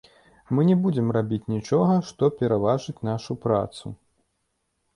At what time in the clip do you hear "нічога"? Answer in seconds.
1.57-1.99